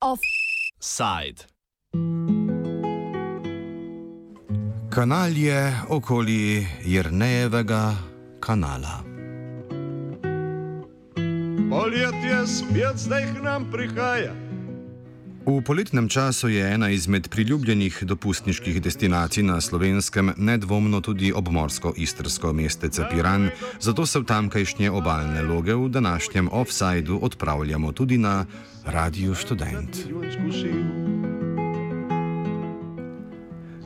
[0.00, 1.46] Offside.
[4.90, 7.94] Kanal je okoli Jrnejevega
[8.40, 9.02] kanala.
[11.70, 14.43] Poletje spet zdaj k nam prihaja.
[15.44, 23.04] V poletnem času je ena izmed priljubljenih dopustniških destinacij na slovenskem nedvomno tudi obmorsko-istrsko mestece
[23.10, 28.46] Piran, zato se v tamkajšnje obaljne loge v današnjem offsajdu odpravljamo tudi na
[28.84, 30.08] Radio Student.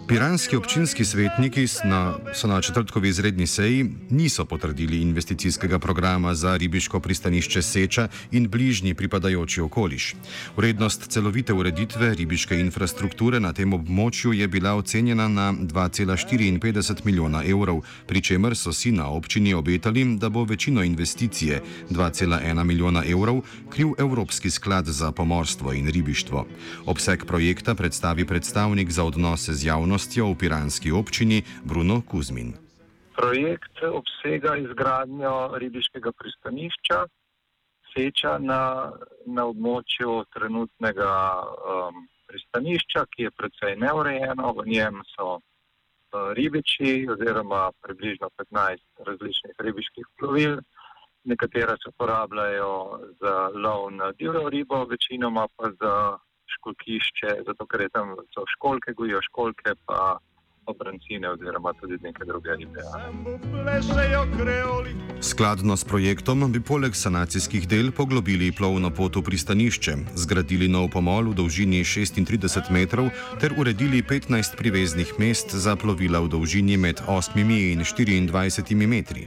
[0.09, 7.01] Piranski občinski svetniki na, so na četrtkovi izredni seji niso potrdili investicijskega programa za ribiško
[7.01, 10.15] pristanišče Seča in bližnji pripadajoči okoliš.
[10.57, 17.83] Vrednost celovite ureditve ribiške infrastrukture na tem območju je bila ocenjena na 2,54 milijona evrov,
[18.07, 23.93] pri čemer so si na občini obetali, da bo večino investicije 2,1 milijona evrov kriv
[23.99, 26.47] Evropski sklad za pomorstvo in ribištvo.
[26.87, 32.55] Obseg projekta predstavi predstavnik za odnose z javnostjo javnostjo v piranski občini Bruno Kuzmin.
[33.17, 37.07] Projekt obsega izgradnjo ribiškega pristanišča
[37.91, 38.93] Seča na,
[39.27, 41.11] na območju trenutnega
[41.43, 44.53] um, pristanišča, ki je precej neurejeno.
[44.55, 50.61] V njem so uh, ribiči oziroma približno 15 različnih ribiških plovil.
[51.25, 55.95] Nekatera se uporabljajo za lov na divjo ribo, večinoma pa za
[56.59, 60.19] školkišče, zato ker je tam so školke, gojijo školke, pa
[60.69, 62.83] obrancine oziroma tudi neke druge ribe.
[65.21, 71.33] Skladno s projektom bi poleg sanacijskih del poglobili plovno pot v pristanišče, zgradili nov pomol
[71.33, 77.35] v dolžini 36 metrov ter uredili 15 priveznih mest za plovila v dolžini med 8
[77.73, 79.27] in 24 metri.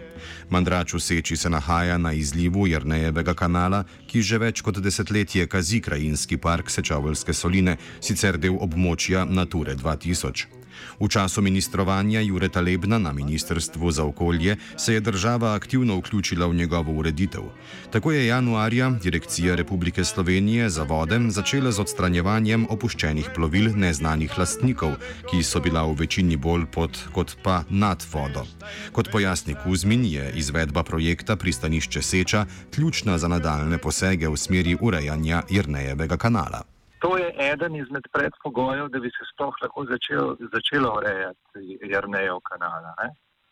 [0.50, 5.81] Mandrač v Seči se nahaja na izlivu Jrnejevega kanala, ki že več kot desetletje kazi
[5.81, 10.60] krajinski park Sečaveljske soline, sicer del območja Nature 2000.
[11.00, 16.56] V času ministrovanja Jureta Lebna na Ministrstvu za okolje se je država aktivno vključila v
[16.56, 17.44] njegovo ureditev.
[17.92, 24.96] Tako je januarja Direkcija Republike Slovenije za vode začela z odstranjevanjem opuščenih plovil neznanih lastnikov,
[25.31, 28.46] ki so bila v večini bolj pod kot pa nad vodo.
[28.91, 35.44] Kot pojasni Kuzmin, je izvedba projekta pristanišče Seča ključna za nadaljne posege v smeri urejanja
[35.50, 36.71] Jrnejevega kanala.
[37.01, 42.94] To je eden izmed predpogojev, da bi se sploh lahko začel, začelo urejati Jrnejo kanala.
[43.01, 43.09] Ne?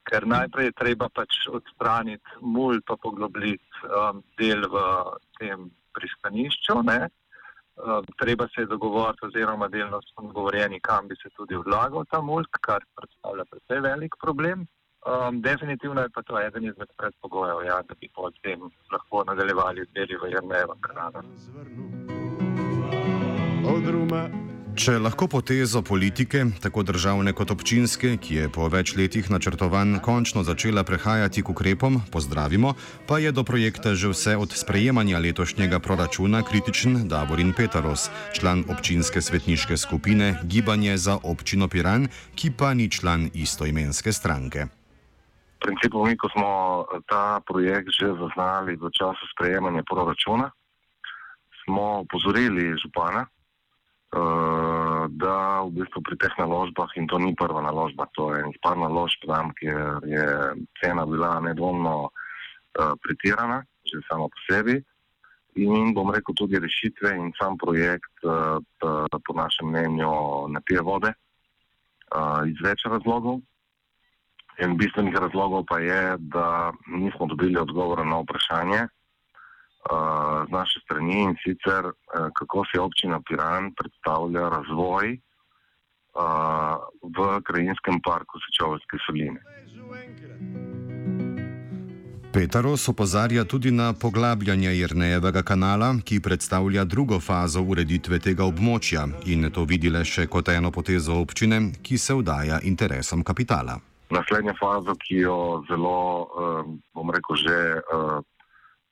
[0.10, 4.84] Ker najprej je treba pač odstraniti mulj, pa poglobiti um, del v
[5.40, 5.66] tem
[5.98, 6.78] pristanišču.
[6.78, 12.22] Um, treba se je dogovoriti, oziroma delno smo dogovorjeni, kam bi se tudi odlagal ta
[12.22, 14.68] mulj, kar predstavlja precej velik problem.
[15.10, 19.98] Um, definitivno je pa to eden izmed predpogojev, ja, da bi potem lahko nadaljevali z
[19.98, 21.26] deli v Jrnejo kanalu
[23.70, 24.30] odruma.
[24.80, 30.40] Če lahko potezo politike, tako državne kot občinske, ki je po več letih načrtovan končno
[30.48, 32.72] začela prehajati k ukrepom, pozdravimo,
[33.10, 39.20] pa je do projekta že vse od sprejemanja letošnjega proračuna kritičen Davorin Petaros, član občinske
[39.20, 42.08] svetniške skupine Gibanje za občino Piran,
[42.40, 44.70] ki pa ni član istoimenske stranke.
[45.60, 46.52] V principu, mi, ko smo
[47.04, 50.48] ta projekt že zaznali v času sprejemanja proračuna,
[51.68, 53.28] smo opozorili župana.
[54.10, 58.74] Eh, da v bistvu pri teh naložbah, in to ni prva naložba, to je par
[58.74, 60.26] naložb tam, kjer je
[60.82, 64.82] cena bila nedvomno uh, pretirana, že samo po sebi.
[65.62, 68.58] In bom rekel tudi rešitve in sam projekt, uh,
[69.14, 71.14] po našem mnenju, ne pije vode
[72.50, 73.46] iz več razlogov.
[74.58, 78.88] En bistvenih razlogov pa je, da nismo dobili odgovora na vprašanje,
[80.48, 81.92] z naše strani in sicer
[82.34, 85.18] kako se občina Piran predstavlja razvoj
[87.16, 89.40] v krajinskem parku Sečovske soline.
[92.34, 99.50] Petaros opozarja tudi na poglabljanje Jrnejevega kanala, ki predstavlja drugo fazo ureditve tega območja in
[99.52, 103.80] to vidi le še kot eno potezo občine, ki se vdaja interesom kapitala.
[104.14, 106.30] Naslednja faza, ki jo zelo,
[106.94, 107.58] bom rekel, že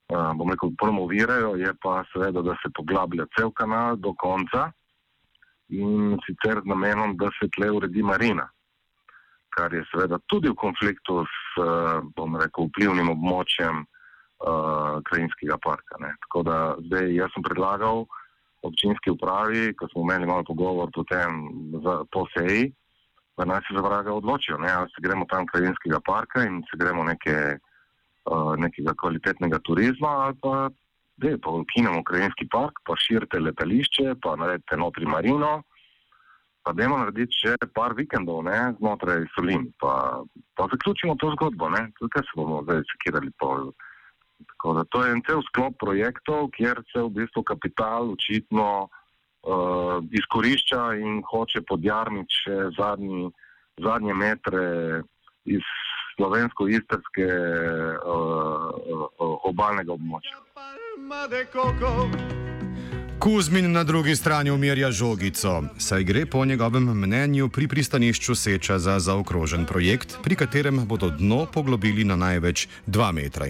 [0.08, 4.70] bom rekel, promovirajo, je pa seveda, da se poglablja cel kanal do konca
[5.68, 8.48] in sicer z namenom, da se tle uredi marina,
[9.52, 11.60] kar je seveda tudi v konfliktu s,
[12.16, 16.00] bom rekel, vplivnim območjem uh, krajinskega parka.
[16.00, 16.14] Ne.
[16.24, 16.56] Tako da
[16.86, 18.06] zdaj jaz sem predlagal
[18.62, 21.36] občinski upravi, ko smo imeli malo pogovor potem
[21.84, 22.72] za, po seji,
[23.38, 24.72] da naj se za vraga odločijo, ne?
[24.72, 27.58] ali se gremo tam krajinskega parka in se gremo neke,
[28.58, 30.68] nekega kvalitetnega turizma, ali pa
[31.18, 35.62] da pa ukinemo krajinski park, pa širite letališče, pa naredite notri marino,
[36.62, 38.58] pa dajmo narediti še par vikendov ne?
[38.78, 40.22] znotraj Solin, pa,
[40.54, 41.88] pa zaključimo to zgodbo, ne?
[41.98, 43.72] tukaj se bomo zdaj sekirali pol.
[44.52, 49.98] Tako da to je en cel sklop projektov, kjer se v bistvu kapital očitno uh,
[50.20, 53.32] izkorišča in hoče podjarmiti še zadnji,
[53.82, 54.68] zadnje metre
[55.50, 55.66] iz
[56.18, 60.42] slovensko-istrske uh, uh, obalnega območja.
[63.18, 68.98] Kuzmin na drugi strani umirja žogico, saj gre po njegovem mnenju pri pristanišču Seča za
[68.98, 73.46] zaokrožen projekt, pri katerem bodo dno poglobili na največ 2,5 metra.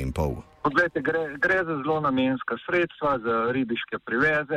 [0.62, 4.56] Poglejte, gre, gre za zelo namenska sredstva, za ribiške priveze,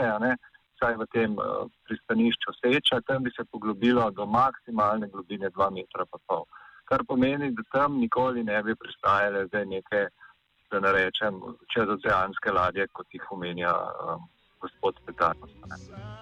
[0.80, 6.08] vsaj v tem uh, pristanišču Seča, tam bi se poglobilo do maksimalne globine 2,5 metra.
[6.86, 10.08] Kar pomeni, da tam nikoli ne bi pristajale zdaj neke,
[10.72, 11.40] da ne rečem,
[11.74, 13.74] čezoceanske ladje, kot jih omenja.
[14.06, 14.30] Um,
[14.62, 15.56] gospod Petarnost.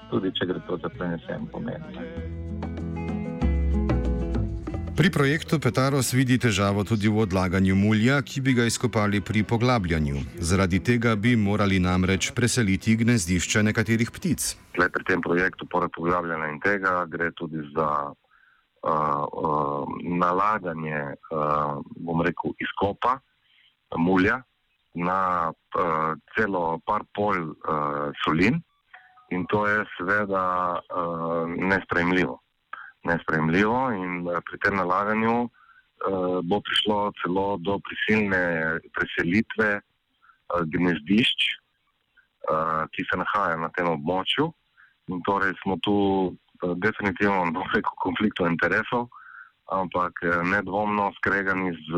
[0.09, 1.83] Tudi če gre to za prenesen pomen.
[1.93, 2.05] Ne.
[4.99, 10.43] Pri projektu Petaros vidi težavo tudi v odlaganju mulja, ki bi ga izkopali pri poglabljanju.
[10.43, 14.49] Zaradi tega bi morali namreč preseliti gnezdišče nekaterih ptic.
[14.75, 18.11] Tle pri tem projektu, poleg poglabljanja in tega, gre tudi za
[18.83, 23.19] uh, uh, nalaganje, uh, bom rekel, izkopa
[23.97, 24.41] mulja,
[24.95, 28.59] na uh, celo par pol uh, solin
[29.29, 32.39] in to je seveda uh, nespremljivo.
[33.03, 41.39] Nespremljivo in uh, pri tem nalaganju uh, bo prišlo celo do prisilne preselitve uh, gnezdišč,
[42.49, 44.49] uh, ki se nahajajo na tem območju.
[45.09, 45.95] In torej smo tu
[46.75, 49.09] definitivno v konfliktu interesov,
[49.71, 51.91] ampak uh, nedvomno skregani z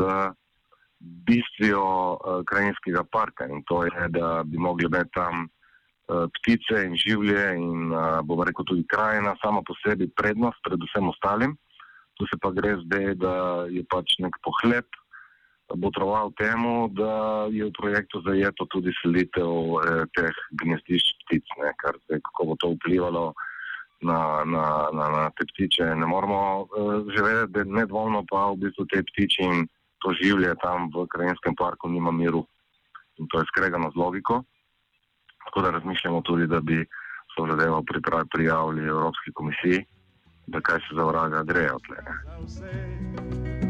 [1.26, 6.94] bistvijo uh, krajinskega parka in to je, da bi mogli imeti tam uh, ptice in
[6.96, 7.90] življe in
[8.22, 11.56] bomo rekel tudi krajina sama po sebi prednost pred vsem ostalim.
[12.20, 13.34] Tu se pa gre zdaj, da
[13.72, 14.86] je pač nek pohleb
[15.76, 19.50] botroval temu, da je v projektu zajeto tudi selitev
[19.80, 23.32] eh, teh gnezdišč ptic, ne, kar zdaj, kako bo to vplivalo
[24.02, 28.64] na, na, na, na te ptiče, ne moramo eh, že vedeti, da nedvomno pa v
[28.64, 29.66] bistvu te ptiči in
[30.02, 32.42] to življenje tam v krajinskem parku nima miru.
[33.20, 34.42] In to je skregano z logiko.
[35.46, 36.82] Tako da razmišljamo tudi, da bi
[37.34, 37.82] so zadevo
[38.34, 39.84] prijavili Evropski komisiji,
[40.46, 43.61] da kaj se za vraga grejo tle.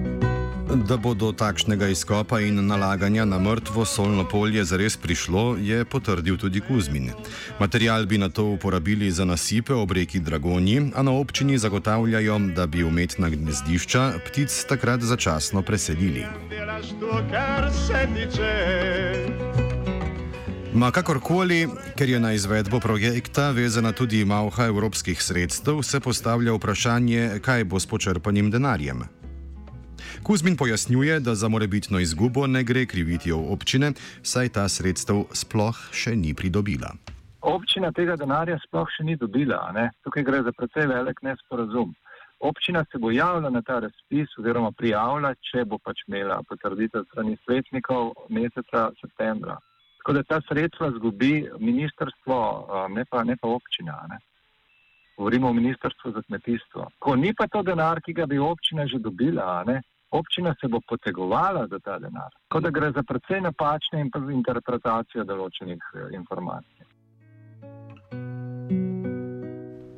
[0.72, 6.38] Da bo do takšnega izkopa in nalaganja na mrtvo solno polje zares prišlo, je potrdil
[6.40, 7.10] tudi Kuzmin.
[7.60, 12.66] Material bi na to uporabili za nasipe ob reki Dragonji, a na občini zagotavljajo, da
[12.66, 16.24] bi umetna gnezdišča ptic takrat začasno preselili.
[20.72, 27.40] Ma kakorkoli, ker je na izvedbo projekta vezana tudi malha evropskih sredstev, se postavlja vprašanje,
[27.44, 29.21] kaj bo s počrpanim denarjem.
[30.22, 33.92] Kuzmin pojasnjuje, da za morebitno izgubo ne gre kriviti občine,
[34.22, 36.92] saj ta sredstev sploh še ni pridobila.
[37.42, 39.72] Občina tega denarja sploh še ni dobila.
[39.74, 39.90] Ne?
[40.04, 41.94] Tukaj gre za precej velik nesporazum.
[42.42, 47.36] Občina se bo javila na ta razpis oziroma prijavila, če bo pač imela potrditev strani
[47.44, 49.58] svetnikov meseca septembra.
[50.02, 52.38] Tako da ta sredstva zgubi ministrstvo,
[52.90, 53.94] ne pa, ne pa občina.
[54.10, 54.18] Ne?
[55.16, 56.88] Govorimo o ministrstvu za kmetijstvo.
[56.98, 59.82] Ko ni pa to denar, ki ga bi občina že dobila, ne?
[60.12, 62.30] Občina se bo potegovala za ta denar.
[62.48, 64.04] Tako da gre za precej napačne
[64.40, 66.90] interpretacije določenih eh, informacij.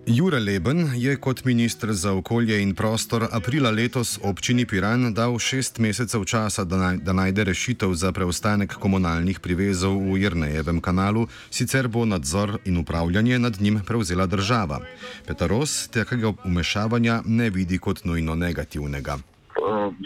[0.06, 5.78] Jure Leben je kot ministr za okolje in prostor aprila letos občini Piran dal šest
[5.78, 11.88] mesecev časa, da, naj, da najde rešitev za preostanek komunalnih privezov v Jrnejevem kanalu, sicer
[11.88, 14.80] bo nadzor in upravljanje nad njim prevzela država.
[15.26, 19.18] Petaros takega umešavanja ne vidi kot nujno negativnega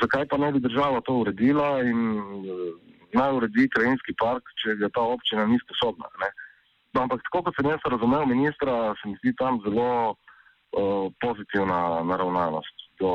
[0.03, 2.77] zakaj pa ne bi država to uredila in uh,
[3.13, 6.09] naj uredi krajinski park, če ga ta občina ni sposobna.
[6.95, 12.03] No, ampak tako kot sem jaz razumel ministra, se mi zdi tam zelo uh, pozitivna
[12.05, 13.13] naravnanost do,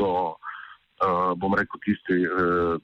[0.00, 2.76] do uh, bom rekel, tiste, uh,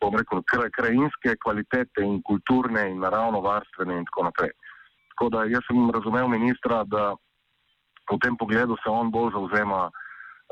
[0.00, 4.54] bom rekel, kraj, krajinske kvalitete in kulturne in naravno varstvene in tako naprej.
[5.14, 7.12] Tako da jaz sem razumel ministra, da
[8.12, 10.00] v tem pogledu se on bolj zauzema uh,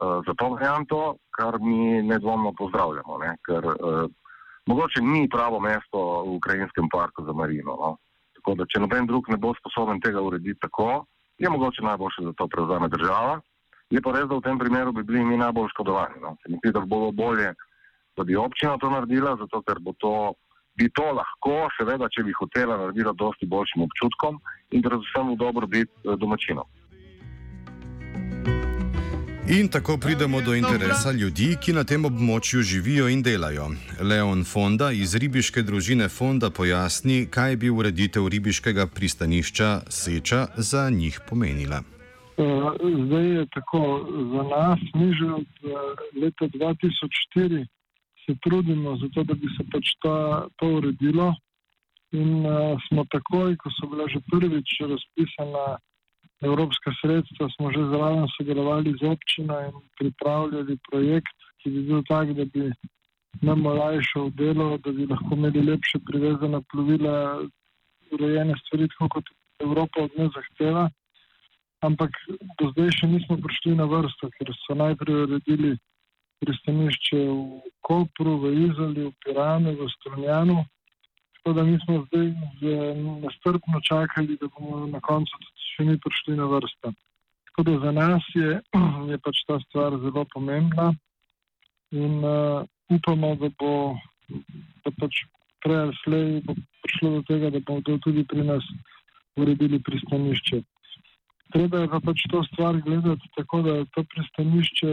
[0.01, 3.35] za to varianto, kar mi nedvomno pozdravljamo, ne?
[3.47, 4.07] ker uh,
[4.67, 7.77] mogoče ni pravo mesto v Ukrajinskem parku za marino.
[7.77, 7.91] No?
[8.39, 11.05] Tako da, če noben drug ne bo sposoben tega urediti tako,
[11.39, 13.41] je mogoče najboljše, da to prevzame država
[13.91, 16.23] Je pa res, da v tem primeru bi bili mi najbolj škodovani.
[16.23, 16.37] No.
[16.43, 17.51] Se mi zdi, da bi bilo bolje,
[18.17, 20.15] da bi občina to naredila, zato ker bo to,
[20.79, 24.39] bi to lahko, seveda, če bi hotela, naredila dosti boljšim občutkom
[24.71, 26.71] in predvsem v dobro biti eh, domačinov.
[29.59, 33.65] In tako pridemo do interesa ljudi, ki na tem območju živijo in delajo.
[34.11, 41.19] Leon Fonda iz ribiške družine Fonda pojasni, kaj bi ureditev ribiškega pristanišča Seča za njih
[41.29, 41.83] pomenila.
[41.83, 42.71] Eh,
[43.07, 43.83] zdaj je tako,
[44.35, 45.75] za nas, mi že od eh,
[46.23, 47.67] leta 2004
[48.27, 51.35] se trudimo to, da bi se pač ta, to uredilo.
[52.13, 55.79] In uh, smo takoj, ko so bila že prvič razpisana
[56.41, 62.33] evropska sredstva, smo že zraven sodelovali z občino in pripravljali projekt, ki bi bil tak,
[62.33, 62.73] da bi
[63.43, 67.45] nam olajšal delo, da bi lahko imeli lepše privezane plovila,
[68.13, 69.25] urejene stvari, tako kot
[69.61, 70.89] Evropa od nas zahteva.
[71.81, 72.17] Ampak
[72.61, 75.77] do zdaj še nismo prišli na vrsto, ker so najprej uredili
[76.41, 80.65] pristanišče v Kopru, v Izoli, v Piranu, v Strunjanu.
[81.37, 82.27] Tako da mi smo zdaj
[83.25, 85.37] nestrpno čakali, da bomo na koncu
[85.81, 86.93] še ni prišli na vrsto.
[87.49, 88.61] Tako da za nas je,
[89.11, 90.93] je pač ta stvar zelo pomembna
[91.91, 92.61] in uh,
[92.93, 93.97] upamo, da bo
[94.85, 95.25] da pač
[95.65, 96.29] prej ali slej
[96.85, 98.65] prišlo do tega, da bomo tudi pri nas
[99.41, 100.61] uredili pristanišče.
[101.51, 104.93] Treba je pa pač to stvar gledati tako, da to pristanišče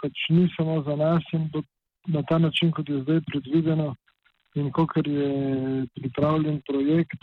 [0.00, 1.66] pač ni samo za nas in bo
[2.06, 3.92] na ta način, kot je zdaj predvideno,
[4.54, 5.28] in kot je
[5.94, 7.20] pripravljen projekt,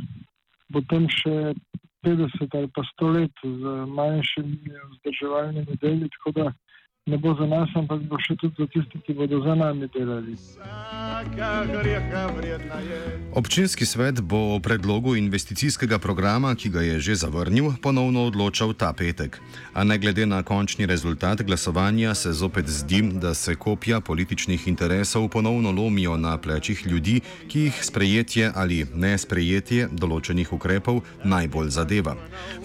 [0.70, 1.56] bo tam še
[2.04, 4.58] 50 ali pa 100 let z manjšimi
[4.92, 6.52] vzdrževalnimi deli, tako da
[7.10, 10.36] ne bo za nas, ampak bo še tudi za tiste, ki bodo za nami delali.
[13.34, 18.94] Občinski svet bo o predlogu investicijskega programa, ki ga je že zavrnil, ponovno odločal ta
[18.94, 19.42] petek.
[19.74, 25.30] A ne glede na končni rezultat glasovanja, se zopet zdi, da se kopja političnih interesov
[25.30, 32.16] ponovno lomijo na plečih ljudi, ki jih sprejetje ali ne sprejetje določenih ukrepov najbolj zadeva.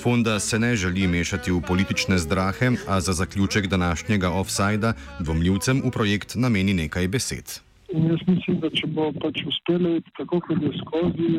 [0.01, 5.91] Fonda se ne želi mešati v politične zdrahe, a za zaključek današnjega offsajda dvomljivcem v
[5.91, 7.61] projekt nameni nekaj besed.
[7.95, 11.31] In jaz mislim, da če bo pač uspelo tako, kot je skozi,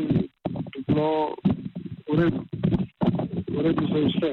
[0.72, 1.10] bi bilo
[2.08, 2.44] v redu,
[3.52, 4.32] v redu za vse.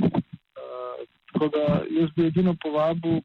[0.00, 3.20] Uh, tako da jaz bi edino povabil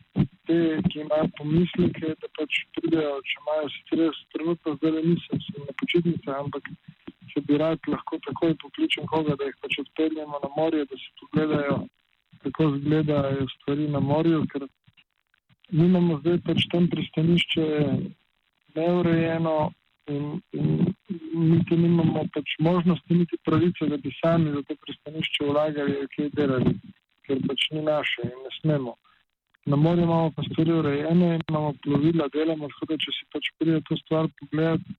[0.47, 0.57] te,
[0.89, 5.77] ki imajo pomisleke, da pač pridejo, če imajo sicer jaz trenutno zdaj nisem se na
[5.81, 6.69] počitnice, ampak
[7.31, 11.09] če bi rad lahko takoj pokličem koga, da jih pač odpeljemo na morje, da si
[11.21, 11.79] pogledajo,
[12.45, 14.67] kako izgledajo stvari na morju, ker
[15.71, 17.65] mi imamo zdaj pač tam pristanišče
[18.75, 19.71] neurejeno
[20.13, 20.67] in, in
[21.33, 26.75] niti nimamo pač možnosti, niti pravice, da bi sami za to pristanišče vlagali, kaj delali,
[27.25, 28.95] ker pač ni naše in ne smemo.
[29.65, 33.81] Na morju imamo pa stvari urejene, imamo plovila, delamo, tako da če si pač pride
[33.89, 34.97] to stvar pogledati,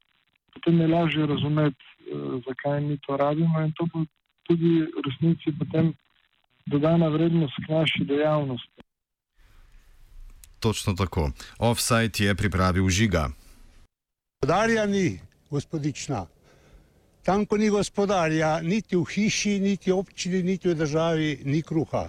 [0.56, 4.02] potem je lažje razumeti, eh, zakaj mi to rabimo in to bo
[4.48, 5.94] tudi v resnici potem
[6.66, 8.82] dodana vrednost k naši dejavnosti.
[10.60, 11.30] Točno tako.
[11.58, 13.28] Offside je pripravil žiga.
[14.42, 15.20] Gospodarja ni,
[15.50, 16.26] gospodična.
[17.22, 22.06] Tam, ko ni gospodarja, niti v hiši, niti v občini, niti v državi, ni kruha.